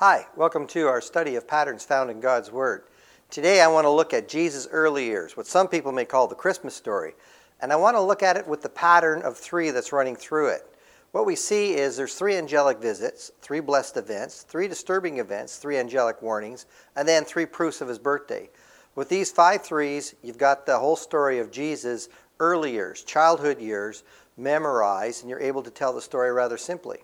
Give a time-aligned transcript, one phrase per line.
[0.00, 2.84] Hi, welcome to our study of patterns found in God's Word.
[3.28, 6.34] Today I want to look at Jesus' early years, what some people may call the
[6.34, 7.12] Christmas story,
[7.60, 10.52] and I want to look at it with the pattern of three that's running through
[10.52, 10.74] it.
[11.12, 15.76] What we see is there's three angelic visits, three blessed events, three disturbing events, three
[15.76, 16.64] angelic warnings,
[16.96, 18.48] and then three proofs of his birthday.
[18.94, 22.08] With these five threes, you've got the whole story of Jesus'
[22.38, 24.02] early years, childhood years,
[24.38, 27.00] memorized, and you're able to tell the story rather simply.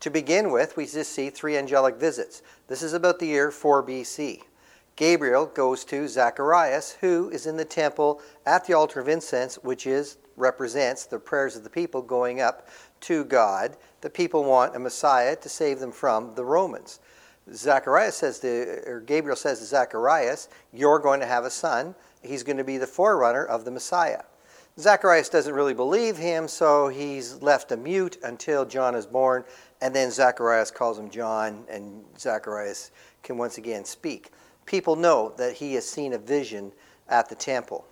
[0.00, 2.42] To begin with, we just see three angelic visits.
[2.68, 4.42] This is about the year 4 BC.
[4.94, 9.86] Gabriel goes to Zacharias, who is in the temple at the altar of incense, which
[9.86, 12.68] is represents the prayers of the people going up
[13.00, 13.76] to God.
[14.00, 17.00] The people want a Messiah to save them from the Romans.
[17.52, 21.94] Zacharias says to, or Gabriel says to Zacharias, You're going to have a son.
[22.22, 24.22] He's going to be the forerunner of the Messiah.
[24.78, 29.42] Zacharias doesn't really believe him, so he's left a mute until John is born,
[29.80, 32.92] and then Zacharias calls him John, and Zacharias
[33.24, 34.30] can once again speak.
[34.66, 36.70] People know that he has seen a vision
[37.08, 37.86] at the temple.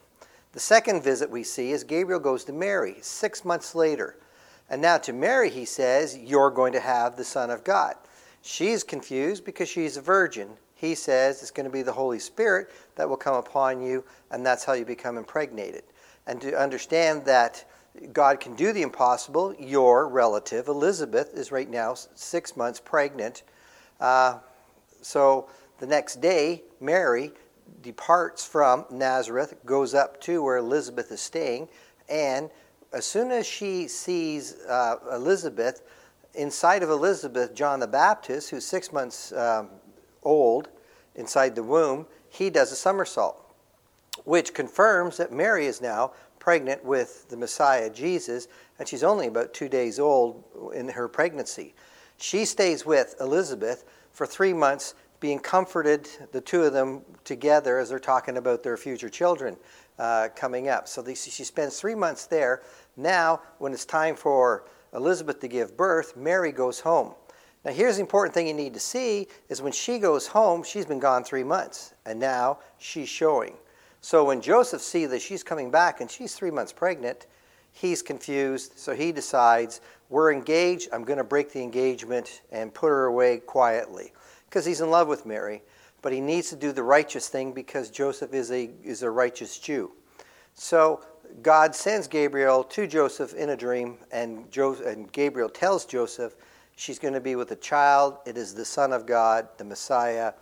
[0.53, 4.19] The second visit we see is Gabriel goes to Mary six months later.
[4.71, 7.97] And now to Mary, he says, You're going to have the Son of God.
[8.43, 10.50] She's confused because she's a virgin.
[10.77, 14.47] He says it's going to be the Holy Spirit that will come upon you, and
[14.47, 15.83] that's how you become impregnated
[16.27, 17.65] and to understand that
[18.13, 19.55] God can do the impossible.
[19.59, 23.43] Your relative, Elizabeth, is right now six months pregnant.
[24.01, 24.39] Uh,
[25.03, 27.33] so the next day, Mary
[27.83, 31.69] departs from Nazareth, goes up to where Elizabeth is staying,
[32.09, 32.51] and
[32.93, 35.83] as soon as she sees uh, Elizabeth,
[36.35, 39.71] inside of Elizabeth, John the Baptist, who's six months um,
[40.23, 40.69] old
[41.15, 43.46] inside the womb, he does a somersault
[44.27, 49.55] which confirms that Mary is now pregnant with the Messiah, Jesus, and she's only about
[49.55, 50.43] two days old
[50.75, 51.75] in her pregnancy.
[52.19, 57.89] She stays with Elizabeth for three months, being comforted, the two of them together, as
[57.89, 59.57] they're talking about their future children
[59.99, 60.89] uh, coming up.
[60.89, 62.62] So they, she spends three months there.
[62.97, 67.15] Now, when it's time for Elizabeth to give birth, Mary goes home.
[67.65, 70.87] Now, here's the important thing you need to see is when she goes home, she's
[70.87, 73.55] been gone three months, and now she's showing.
[74.06, 77.27] So when Joseph sees that she's coming back and she's three months pregnant,
[77.72, 78.78] he's confused.
[78.78, 79.81] So he decides,
[80.11, 80.91] we're engaged.
[80.93, 84.12] I'm going to break the engagement and put her away quietly
[84.49, 85.61] because he's in love with Mary.
[86.03, 89.59] But he needs to do the righteous thing because Joseph is a, is a righteous
[89.59, 89.91] Jew.
[90.55, 91.05] So
[91.43, 96.37] God sends Gabriel to Joseph in a dream, and, jo- and Gabriel tells Joseph
[96.77, 98.19] she's going to be with a child.
[98.25, 100.33] It is the Son of God, the Messiah.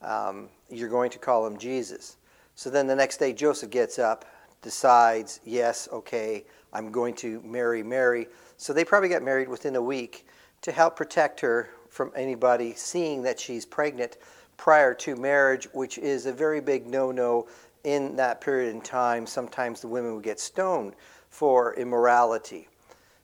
[0.00, 2.16] Um, you're going to call him Jesus.
[2.60, 4.26] So then the next day, Joseph gets up,
[4.60, 6.44] decides, yes, okay,
[6.74, 8.28] I'm going to marry Mary.
[8.58, 10.26] So they probably got married within a week
[10.60, 14.18] to help protect her from anybody seeing that she's pregnant
[14.58, 17.48] prior to marriage, which is a very big no no
[17.84, 19.26] in that period in time.
[19.26, 20.96] Sometimes the women would get stoned
[21.30, 22.68] for immorality.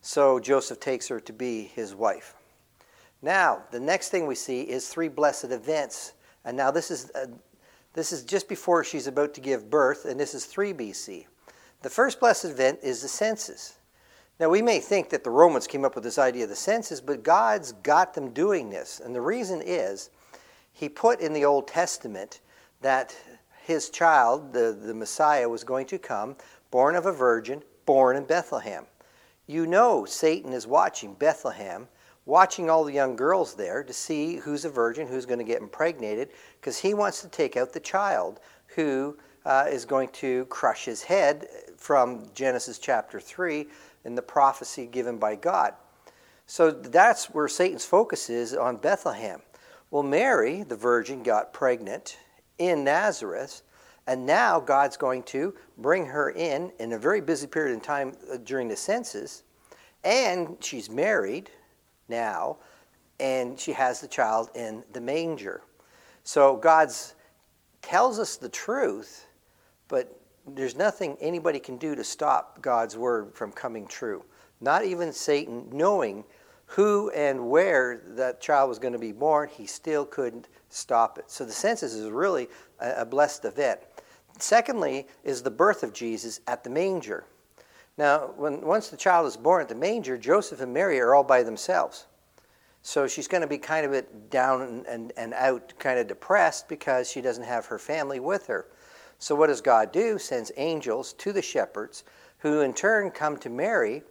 [0.00, 2.36] So Joseph takes her to be his wife.
[3.20, 6.14] Now, the next thing we see is three blessed events.
[6.46, 7.26] And now, this is uh,
[7.96, 11.24] this is just before she's about to give birth, and this is 3 BC.
[11.80, 13.78] The first blessed event is the census.
[14.38, 17.00] Now, we may think that the Romans came up with this idea of the census,
[17.00, 19.00] but God's got them doing this.
[19.00, 20.10] And the reason is,
[20.74, 22.40] He put in the Old Testament
[22.82, 23.16] that
[23.64, 26.36] His child, the, the Messiah, was going to come,
[26.70, 28.84] born of a virgin, born in Bethlehem.
[29.46, 31.88] You know Satan is watching Bethlehem
[32.26, 35.62] watching all the young girls there to see who's a virgin, who's going to get
[35.62, 36.28] impregnated,
[36.60, 38.40] because he wants to take out the child
[38.74, 39.16] who
[39.46, 43.66] uh, is going to crush his head from Genesis chapter 3
[44.04, 45.72] in the prophecy given by God.
[46.46, 49.40] So that's where Satan's focus is on Bethlehem.
[49.90, 52.18] Well, Mary, the virgin, got pregnant
[52.58, 53.62] in Nazareth,
[54.08, 58.14] and now God's going to bring her in in a very busy period in time
[58.32, 59.44] uh, during the census,
[60.04, 61.50] and she's married
[62.08, 62.56] now,
[63.20, 65.62] and she has the child in the manger.
[66.22, 67.14] So God's
[67.82, 69.26] tells us the truth,
[69.88, 74.24] but there's nothing anybody can do to stop God's word from coming true.
[74.60, 76.24] Not even Satan, knowing
[76.66, 81.30] who and where that child was going to be born, he still couldn't stop it.
[81.30, 82.48] So the census is really
[82.80, 83.80] a, blessed event.
[84.38, 87.24] Secondly, is the birth of Jesus at the manger.
[87.98, 91.24] Now, when, once the child is born at the manger, Joseph and Mary are all
[91.24, 92.06] by themselves.
[92.82, 97.10] So she's going to be kind of down and, and out, kind of depressed because
[97.10, 98.66] she doesn't have her family with her.
[99.18, 100.18] So what does God do?
[100.18, 102.04] Sends angels to the shepherds,
[102.38, 104.02] who in turn come to Mary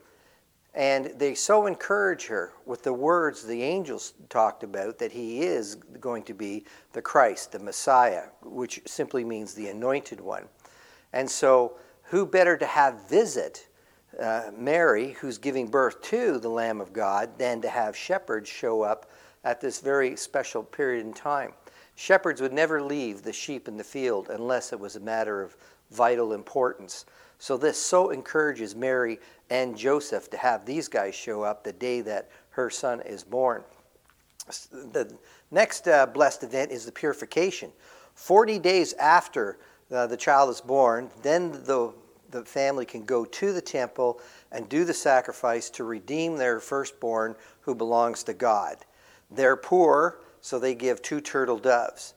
[0.73, 5.75] And they so encourage her with the words the angels talked about that he is
[5.75, 10.49] going to be the Christ, the Messiah, which simply means the anointed one.
[11.13, 11.77] And so,
[12.09, 13.67] who better to have visit
[14.19, 18.81] uh, Mary, who's giving birth to the Lamb of God, than to have shepherds show
[18.81, 19.09] up
[19.43, 21.53] at this very special period in time?
[21.95, 25.55] Shepherds would never leave the sheep in the field unless it was a matter of
[25.91, 27.05] vital importance.
[27.39, 29.19] So, this so encourages Mary
[29.49, 33.63] and Joseph to have these guys show up the day that her son is born.
[34.71, 35.13] The
[35.51, 37.71] next uh, blessed event is the purification.
[38.15, 39.57] 40 days after
[39.91, 41.93] uh, the child is born, then the,
[42.31, 44.19] the family can go to the temple
[44.51, 48.77] and do the sacrifice to redeem their firstborn who belongs to God.
[49.31, 52.13] They're poor, so they give two turtle doves.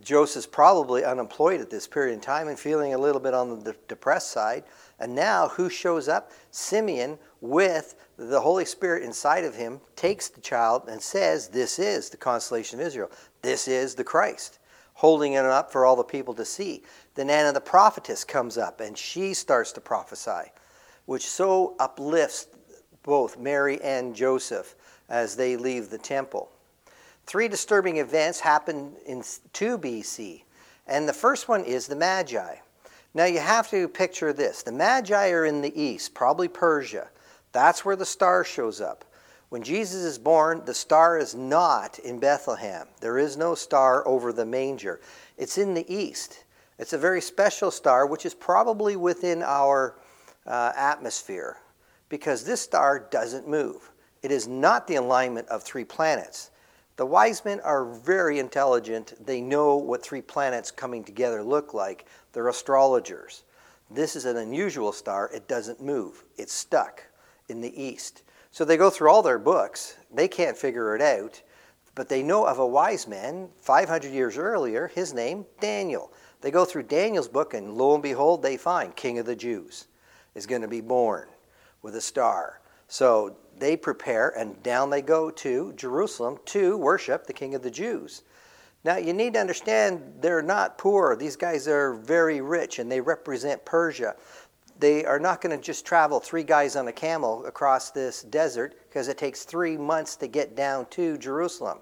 [0.00, 3.76] Joseph's probably unemployed at this period in time and feeling a little bit on the
[3.86, 4.64] depressed side.
[4.98, 6.32] And now, who shows up?
[6.50, 12.10] Simeon, with the Holy Spirit inside of him, takes the child and says, This is
[12.10, 13.10] the consolation of Israel.
[13.42, 14.58] This is the Christ,
[14.94, 16.82] holding it up for all the people to see.
[17.14, 20.50] Then Anna the prophetess comes up and she starts to prophesy,
[21.06, 22.46] which so uplifts
[23.02, 24.74] both Mary and Joseph
[25.08, 26.50] as they leave the temple.
[27.26, 30.42] Three disturbing events happen in 2 BC,
[30.86, 32.56] and the first one is the Magi.
[33.14, 37.08] Now you have to picture this the Magi are in the east, probably Persia.
[37.52, 39.04] That's where the star shows up.
[39.54, 42.88] When Jesus is born, the star is not in Bethlehem.
[43.00, 45.00] There is no star over the manger.
[45.38, 46.42] It's in the east.
[46.80, 49.96] It's a very special star, which is probably within our
[50.44, 51.58] uh, atmosphere,
[52.08, 53.92] because this star doesn't move.
[54.24, 56.50] It is not the alignment of three planets.
[56.96, 59.14] The wise men are very intelligent.
[59.24, 62.06] They know what three planets coming together look like.
[62.32, 63.44] They're astrologers.
[63.88, 65.30] This is an unusual star.
[65.32, 67.04] It doesn't move, it's stuck
[67.48, 68.24] in the east.
[68.54, 69.96] So they go through all their books.
[70.12, 71.42] They can't figure it out.
[71.96, 76.12] But they know of a wise man 500 years earlier, his name, Daniel.
[76.40, 79.88] They go through Daniel's book, and lo and behold, they find King of the Jews
[80.36, 81.26] is going to be born
[81.82, 82.60] with a star.
[82.86, 87.72] So they prepare and down they go to Jerusalem to worship the King of the
[87.72, 88.22] Jews.
[88.84, 91.16] Now, you need to understand they're not poor.
[91.16, 94.14] These guys are very rich and they represent Persia.
[94.84, 98.74] They are not going to just travel three guys on a camel across this desert
[98.86, 101.78] because it takes three months to get down to Jerusalem.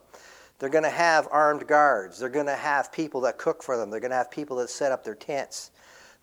[0.61, 2.21] They're going to have armed guards.
[2.21, 3.91] They're going to have people that cook for them.
[3.91, 5.73] They're going to have people that set up their tents.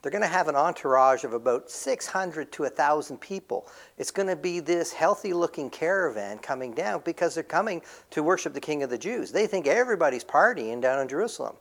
[0.02, 3.68] They're going to have an entourage of about 600 to 1,000 people.
[3.98, 7.82] It's going to be this healthy looking caravan coming down because they're coming
[8.12, 9.34] to worship the King of the Jews.
[9.34, 11.58] They think everybody's partying down in Jerusalem.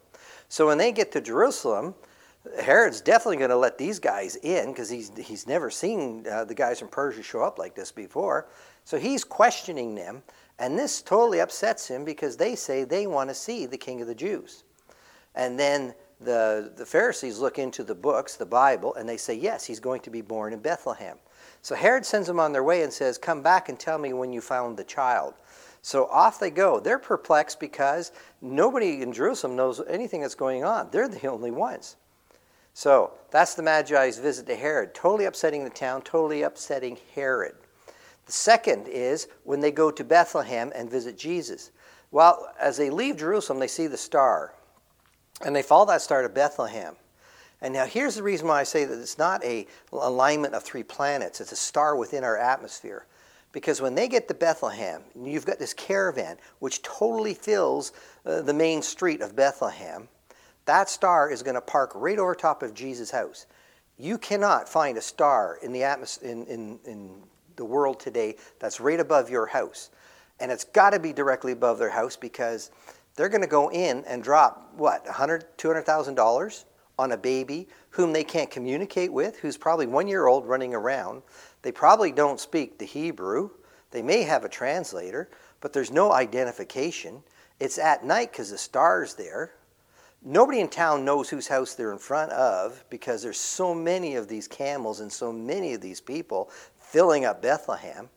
[0.48, 1.96] So when they get to Jerusalem,
[2.62, 6.54] Herod's definitely going to let these guys in because he's, he's never seen uh, the
[6.54, 8.48] guys from Persia show up like this before.
[8.84, 10.22] So he's questioning them,
[10.58, 14.06] and this totally upsets him because they say they want to see the King of
[14.06, 14.64] the Jews.
[15.34, 19.64] And then the, the Pharisees look into the books, the Bible, and they say, yes,
[19.64, 21.18] he's going to be born in Bethlehem.
[21.62, 24.32] So Herod sends them on their way and says, Come back and tell me when
[24.32, 25.34] you found the child.
[25.82, 26.80] So off they go.
[26.80, 30.88] They're perplexed because nobody in Jerusalem knows anything that's going on.
[30.90, 31.96] They're the only ones.
[32.78, 37.56] So that's the Magi's visit to Herod, totally upsetting the town, totally upsetting Herod.
[38.26, 41.72] The second is when they go to Bethlehem and visit Jesus.
[42.12, 44.54] Well, as they leave Jerusalem, they see the star.
[45.44, 46.94] And they follow that star to Bethlehem.
[47.60, 50.84] And now here's the reason why I say that it's not a alignment of three
[50.84, 53.06] planets, it's a star within our atmosphere.
[53.50, 57.90] Because when they get to Bethlehem, you've got this caravan which totally fills
[58.24, 60.06] uh, the main street of Bethlehem.
[60.68, 63.46] That star is going to park right over top of Jesus' house.
[63.96, 67.22] You cannot find a star in the atmos- in, in, in
[67.56, 69.88] the world today that's right above your house.
[70.40, 72.70] And it's got to be directly above their house because
[73.16, 76.66] they're going to go in and drop what, 100, 200,000 dollars
[76.98, 81.22] on a baby whom they can't communicate with, who's probably one year old running around.
[81.62, 83.48] They probably don't speak the Hebrew.
[83.90, 85.30] They may have a translator,
[85.62, 87.22] but there's no identification.
[87.58, 89.54] It's at night because the star's there.
[90.22, 94.28] Nobody in town knows whose house they're in front of because there's so many of
[94.28, 98.08] these camels and so many of these people filling up Bethlehem.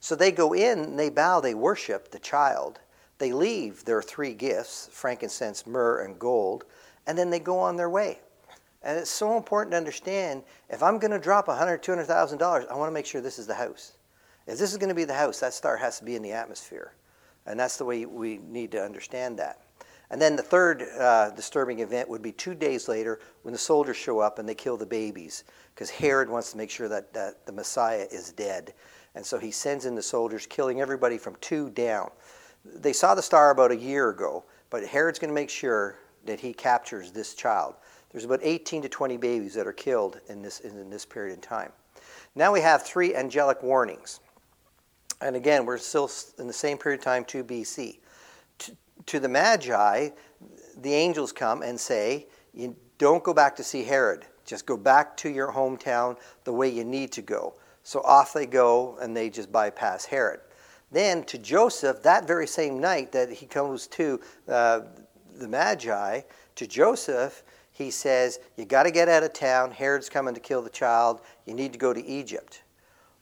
[0.00, 2.80] So they go in, they bow, they worship the child.
[3.18, 6.64] They leave their three gifts frankincense, myrrh, and gold
[7.06, 8.20] and then they go on their way.
[8.82, 12.88] And it's so important to understand if I'm going to drop $100,000, $200,000, I want
[12.88, 13.94] to make sure this is the house.
[14.46, 16.32] If this is going to be the house, that star has to be in the
[16.32, 16.94] atmosphere.
[17.46, 19.60] And that's the way we need to understand that.
[20.10, 23.96] And then the third uh, disturbing event would be two days later when the soldiers
[23.96, 27.46] show up and they kill the babies because Herod wants to make sure that, that
[27.46, 28.74] the Messiah is dead.
[29.14, 32.10] And so he sends in the soldiers, killing everybody from two down.
[32.64, 36.40] They saw the star about a year ago, but Herod's going to make sure that
[36.40, 37.74] he captures this child.
[38.10, 41.40] There's about 18 to 20 babies that are killed in this, in this period of
[41.40, 41.72] time.
[42.34, 44.20] Now we have three angelic warnings.
[45.20, 47.98] And again, we're still in the same period of time, 2 BC.
[49.10, 50.10] To, the Magi,
[50.82, 52.28] the angels come and say,
[52.96, 54.24] don't go back to see Herod.
[54.44, 57.54] Just go back to your hometown the way you need to go.
[57.82, 60.38] So off they go and they just bypass Herod.
[60.92, 64.82] Then to Joseph, that very same night that he comes to uh,
[65.34, 66.20] the Magi,
[66.54, 69.72] to Joseph, he says, You got to get out of town.
[69.72, 71.20] Herod's coming to kill the child.
[71.46, 72.62] You need to go to Egypt.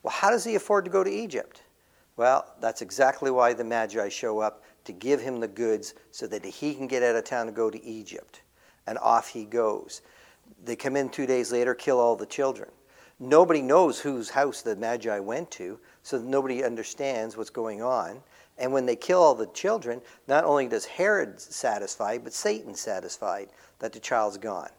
[0.02, 1.62] Well, how does he afford to go to Egypt?
[2.18, 6.44] Well, that's exactly why the Magi show up to give him the goods so that
[6.44, 8.40] he can get out of town and go to Egypt.
[8.86, 10.02] And off he goes.
[10.64, 12.70] They come in two days later, kill all the children.
[13.20, 18.22] Nobody knows whose house the Magi went to, so nobody understands what's going on.
[18.56, 23.50] And when they kill all the children, not only does Herod satisfied, but Satan satisfied
[23.80, 24.70] that the child's gone.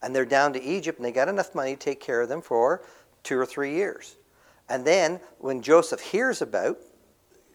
[0.00, 2.40] And they're down to Egypt, and they got enough money to take care of them
[2.40, 2.82] for
[3.24, 4.16] two or three years.
[4.68, 6.78] And then when Joseph hears about,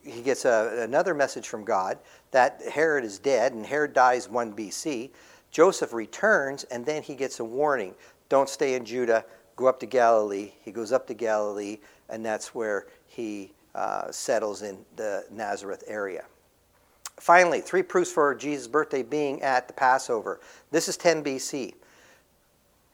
[0.03, 1.97] he gets a, another message from God
[2.31, 5.11] that Herod is dead, and Herod dies 1 BC.
[5.51, 7.93] Joseph returns, and then he gets a warning
[8.29, 9.25] don't stay in Judah,
[9.57, 10.53] go up to Galilee.
[10.63, 16.23] He goes up to Galilee, and that's where he uh, settles in the Nazareth area.
[17.19, 20.39] Finally, three proofs for Jesus' birthday being at the Passover.
[20.71, 21.73] This is 10 BC.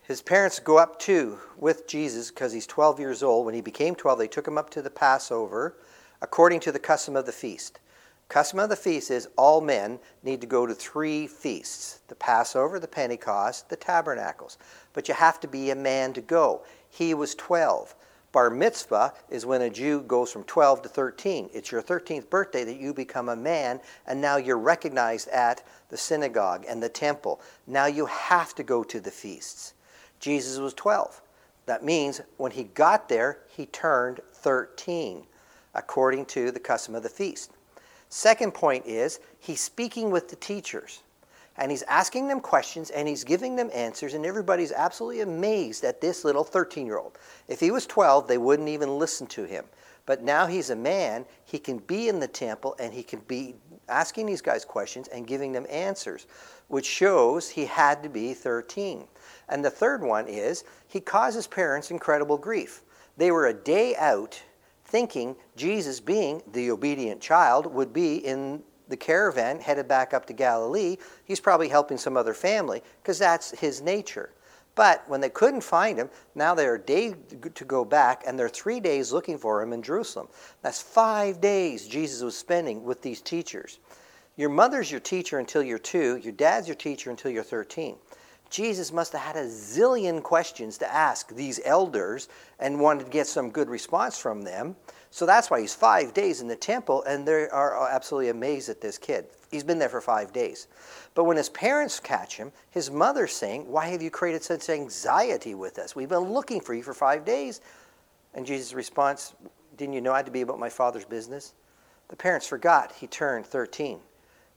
[0.07, 3.45] His parents go up too with Jesus because he's 12 years old.
[3.45, 5.75] When he became 12, they took him up to the Passover
[6.21, 7.79] according to the custom of the feast.
[8.29, 12.79] Custom of the feast is all men need to go to three feasts the Passover,
[12.79, 14.57] the Pentecost, the Tabernacles.
[14.93, 16.63] But you have to be a man to go.
[16.89, 17.95] He was 12.
[18.33, 21.49] Bar mitzvah is when a Jew goes from 12 to 13.
[21.53, 25.97] It's your 13th birthday that you become a man, and now you're recognized at the
[25.97, 27.39] synagogue and the temple.
[27.65, 29.73] Now you have to go to the feasts.
[30.19, 31.21] Jesus was 12.
[31.65, 35.25] That means when he got there, he turned 13,
[35.73, 37.51] according to the custom of the feast.
[38.09, 41.01] Second point is he's speaking with the teachers
[41.57, 45.99] and he's asking them questions and he's giving them answers, and everybody's absolutely amazed at
[45.99, 47.17] this little 13 year old.
[47.47, 49.65] If he was 12, they wouldn't even listen to him.
[50.05, 53.55] But now he's a man, he can be in the temple and he can be
[53.89, 56.27] asking these guys questions and giving them answers,
[56.69, 59.05] which shows he had to be 13.
[59.49, 62.83] And the third one is he causes parents incredible grief.
[63.17, 64.41] They were a day out
[64.87, 70.33] thinking Jesus, being the obedient child, would be in the caravan headed back up to
[70.33, 70.97] Galilee.
[71.25, 74.31] He's probably helping some other family because that's his nature.
[74.75, 77.15] But when they couldn't find him, now they're a day
[77.55, 80.27] to go back, and they're three days looking for him in Jerusalem.
[80.61, 83.79] That's five days Jesus was spending with these teachers.
[84.35, 87.97] Your mother's your teacher until you're two, your dad's your teacher until you're 13.
[88.49, 93.27] Jesus must have had a zillion questions to ask these elders and wanted to get
[93.27, 94.75] some good response from them.
[95.09, 98.81] So that's why he's five days in the temple, and they are absolutely amazed at
[98.81, 99.27] this kid.
[99.51, 100.67] He's been there for five days.
[101.13, 105.55] But when his parents catch him, his mother's saying, Why have you created such anxiety
[105.55, 105.95] with us?
[105.95, 107.61] We've been looking for you for five days.
[108.33, 109.33] And Jesus' response,
[109.77, 111.53] Didn't you know I had to be about my father's business?
[112.09, 113.99] The parents forgot he turned 13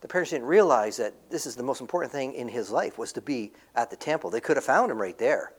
[0.00, 3.12] the parents didn't realize that this is the most important thing in his life was
[3.12, 4.30] to be at the temple.
[4.30, 5.52] They could have found him right there.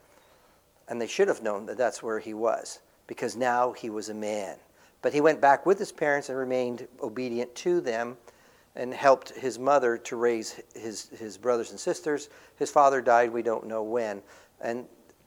[0.87, 4.13] And they should have known that that's where he was because now he was a
[4.13, 4.57] man.
[5.01, 8.17] But he went back with his parents and remained obedient to them
[8.75, 12.29] and helped his mother to raise his, his brothers and sisters.
[12.55, 14.21] His father died, we don't know when.
[14.61, 14.85] And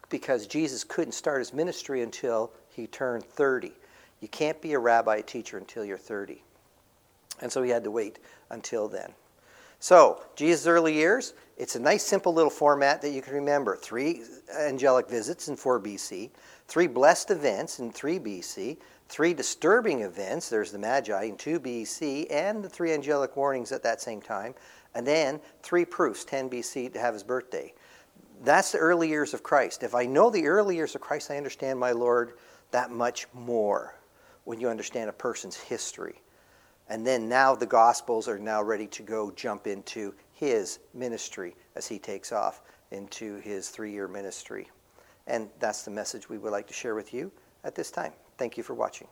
[0.09, 3.73] because Jesus couldn't start his ministry until he turned 30.
[4.21, 6.42] You can't be a rabbi teacher until you're 30.
[7.41, 8.19] And so he had to wait
[8.50, 9.12] until then.
[9.81, 13.76] So, Jesus' early years, it's a nice, simple little format that you can remember.
[13.76, 14.23] Three
[14.59, 16.31] angelic visits in 4 BC,
[16.69, 22.26] three blessed events in 3 BC, three disturbing events, there's the Magi in 2 BC,
[22.31, 24.55] and the three angelic warnings at that same time,
[24.95, 27.73] and then three proofs, 10 BC, to have his birthday.
[28.43, 29.83] That's the early years of Christ.
[29.83, 32.33] If I know the early years of Christ, I understand my Lord
[32.71, 33.95] that much more
[34.45, 36.21] when you understand a person's history.
[36.88, 41.87] And then now the Gospels are now ready to go jump into his ministry as
[41.87, 42.61] he takes off
[42.91, 44.71] into his three year ministry.
[45.26, 47.33] And that's the message we would like to share with you
[47.64, 48.12] at this time.
[48.37, 49.09] Thank you for watching.